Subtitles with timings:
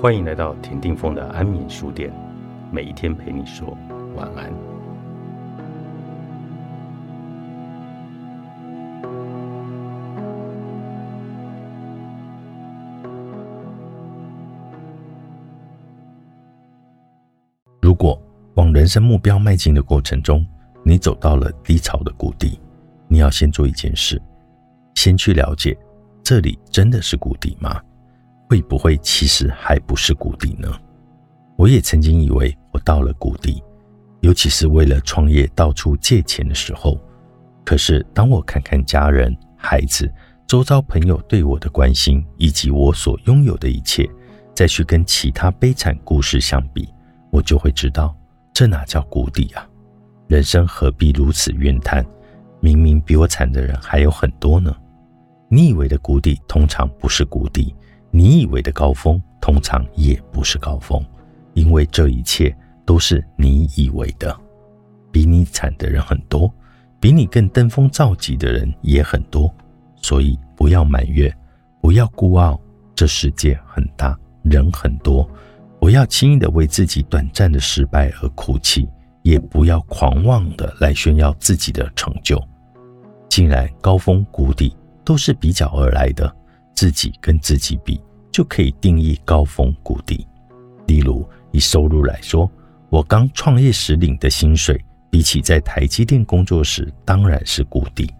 [0.00, 2.10] 欢迎来到田定峰的安眠书店，
[2.72, 3.76] 每一天陪你说
[4.16, 4.50] 晚安。
[17.82, 18.18] 如果
[18.54, 20.46] 往人生目标迈进的过程中，
[20.82, 22.58] 你走到了低潮的谷底，
[23.06, 24.18] 你要先做一件事，
[24.94, 25.76] 先去了解
[26.22, 27.82] 这里真的是谷底吗？
[28.50, 30.68] 会不会其实还不是谷底呢？
[31.56, 33.62] 我也曾经以为我到了谷底，
[34.22, 36.98] 尤其是为了创业到处借钱的时候。
[37.64, 40.12] 可是当我看看家人、孩子、
[40.48, 44.10] 周遭朋友对我的关心，以及我所拥有的一切，
[44.52, 46.88] 再去跟其他悲惨故事相比，
[47.30, 48.16] 我就会知道，
[48.52, 49.64] 这哪叫谷底啊！
[50.26, 52.04] 人生何必如此怨叹？
[52.58, 54.74] 明明比我惨的人还有很多呢。
[55.48, 57.72] 你以为的谷底，通常不是谷底。
[58.10, 61.00] 你以为的高峰，通常也不是高峰，
[61.54, 64.36] 因为这一切都是你以为的。
[65.12, 66.52] 比你惨的人很多，
[66.98, 69.52] 比你更登峰造极的人也很多，
[70.02, 71.32] 所以不要埋怨，
[71.80, 72.60] 不要孤傲。
[72.94, 75.28] 这世界很大，人很多，
[75.78, 78.88] 不要轻易的为自己短暂的失败而哭泣，
[79.22, 82.38] 也不要狂妄的来炫耀自己的成就。
[83.28, 86.36] 既然高峰谷底都是比较而来的。
[86.80, 88.00] 自己跟自己比，
[88.32, 90.26] 就可以定义高峰谷底。
[90.86, 92.50] 例如，以收入来说，
[92.88, 98.10] 我刚创业时领的薪水，比起在台积电工作时，当然是谷底。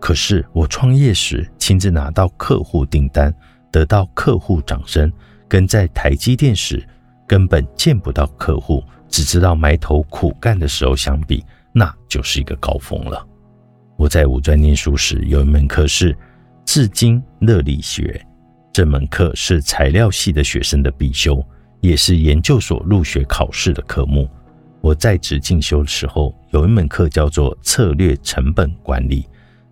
[0.00, 3.30] 可是我创业时亲自拿到客户订单，
[3.70, 5.12] 得到客户掌声，
[5.46, 6.82] 跟在台积电时
[7.26, 13.22] 根本见不到客户，只知道埋头苦干的时候相比，那就是一个高峰了。
[13.98, 16.16] 我在五专念书时，有一门课是。
[16.68, 18.22] 至今热力学
[18.74, 21.42] 这门课是材料系的学生的必修，
[21.80, 24.28] 也是研究所入学考试的科目。
[24.82, 29.26] 我在职进修的时候，有一门课叫做策略成本管理，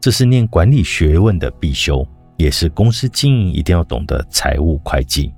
[0.00, 5.30] 这是念管理学问的必修，也是公司经营一定要懂的财务会计。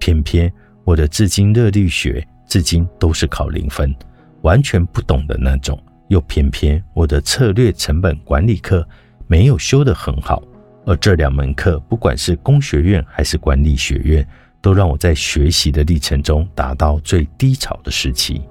[0.00, 0.52] 偏偏
[0.82, 3.94] 我的至今热力学至今都是考零分，
[4.42, 5.80] 完全不懂的那种。
[6.08, 8.84] 又偏偏我的策略成本管理课
[9.28, 10.42] 没有修得很好。
[10.86, 14.26] 而这两门课，不管是工学院还是管理学院，
[14.60, 18.42] 都让我在学习的历程中达到最低潮的时期，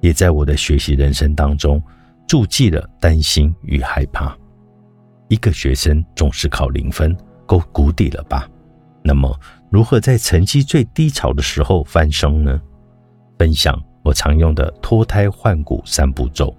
[0.00, 1.82] 也在我的学习人生当中
[2.26, 4.36] 注记了担心与害怕。
[5.28, 8.48] 一个学生总是考零分，够谷底了吧？
[9.02, 9.34] 那么，
[9.70, 12.60] 如何在成绩最低潮的时候翻身呢？
[13.38, 16.54] 分享我常用的脱胎换骨三步骤。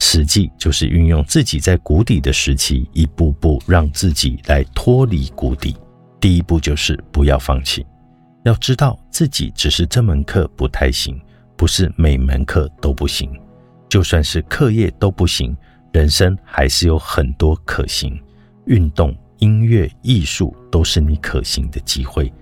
[0.00, 5.76] 实际就是运用自己在谷底的时期，一步步让自己来脱离谷底。
[6.20, 7.86] 第一步就是不要放弃，
[8.44, 11.20] 要知道自己只是这门课不太行，
[11.56, 13.30] 不是每门课都不行。
[13.88, 15.56] 就算是课业都不行，
[15.92, 18.18] 人生还是有很多可行。
[18.66, 22.32] 运动、音乐、艺术都是你可行的机会。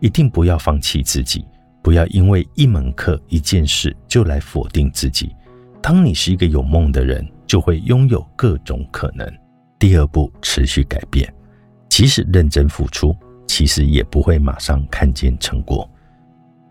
[0.00, 1.44] 一定不要放弃自己，
[1.82, 5.34] 不要因为一门课、一件事就来否定自己。
[5.86, 9.24] 当你是一个有梦的人，就会拥有各种可能。
[9.78, 11.32] 第二步，持续改变，
[11.88, 13.14] 即使认真付出，
[13.46, 15.88] 其实也不会马上看见成果。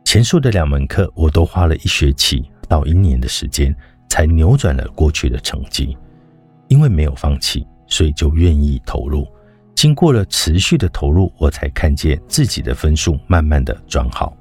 [0.03, 3.73] 前述的两门课，我都花了一学期到一年的时间，
[4.09, 5.97] 才扭转了过去的成绩。
[6.67, 9.25] 因为没有放弃，所以就愿意投入。
[9.75, 14.35] 经过了持续的投入，我才看见自己的分数慢慢的转好，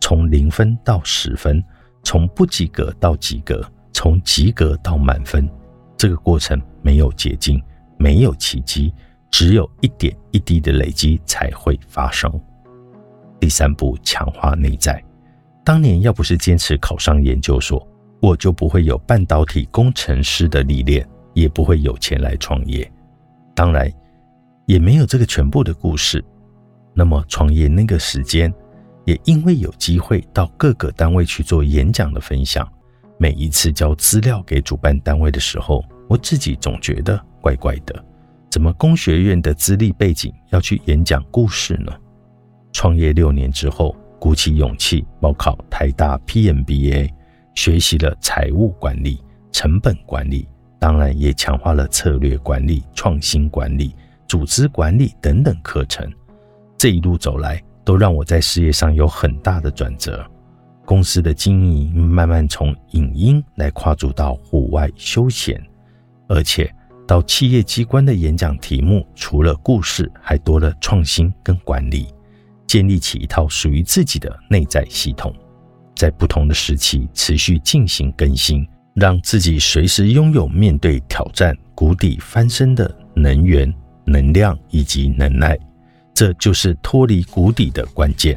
[0.00, 1.60] 从零分到十分，
[2.04, 3.60] 从不及格到及格。
[3.92, 5.48] 从及格到满分，
[5.96, 7.62] 这个过程没有捷径，
[7.98, 8.92] 没有奇迹，
[9.30, 12.30] 只有一点一滴的累积才会发生。
[13.38, 15.02] 第三步，强化内在。
[15.64, 17.86] 当年要不是坚持考上研究所，
[18.20, 22.90] 我就不会有半导体工程师的历练，也不会有钱来创业。
[23.54, 23.90] 当然，
[24.66, 26.24] 也没有这个全部的故事。
[26.94, 28.52] 那么创业那个时间，
[29.04, 32.66] 也因为有机会到各个单位去做演讲的分享。
[33.22, 38.02] 每一次交资料给主办单位的时候，我自己总觉得怪怪的。
[38.50, 41.92] 怎么工学院的资历背景要去演讲故事呢？
[42.72, 47.10] 创业六年之后，鼓起勇气报考台大 PMBA，
[47.54, 49.22] 学习了财务管理、
[49.52, 53.94] 成本管理，当然也强化了策略管理、创新管理、
[54.26, 56.10] 组织管理等等课程。
[56.78, 60.26] 这一路走来，都让我在事业上有很大的转折。
[60.90, 65.64] 公司的经营慢慢从影音来跨足到户外休闲，
[66.26, 66.68] 而且
[67.06, 72.08] 到企业机关的演讲题目，除了故事，还多了创新跟管理。
[72.66, 75.32] 建立起一套属于自己的内在系统，
[75.94, 83.72] 在不同的时期持续进行更新，让自己随时拥有面对挑战、谷底翻身的能源、
[84.04, 85.56] 能量以及能耐。
[86.12, 88.36] 这就是脱离谷底的关键。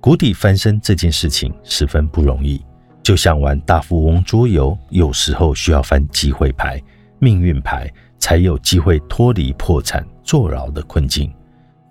[0.00, 2.64] 谷底翻身这件事情十分不容易，
[3.02, 6.80] 就像玩大富翁桌游，有时候需要翻机会牌、
[7.18, 11.32] 命运牌，才有机会脱离破产坐牢的困境，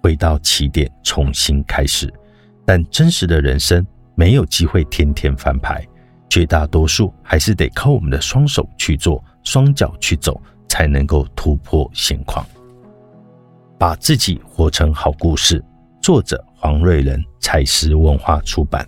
[0.02, 2.14] 回到起点重新开始。
[2.66, 3.86] 但真实的人生
[4.16, 5.86] 没有机会天天翻牌，
[6.30, 12.46] 绝大多数还是得靠我们的双手去做，双脚去走，才能够突破现况。
[13.78, 15.62] 把自己活成好故事。
[16.02, 18.84] 作者黄瑞仁，彩石文化出版。